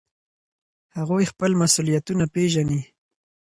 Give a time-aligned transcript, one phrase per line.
[0.97, 2.81] هغوی خپل مسؤلیتونه وپیژني.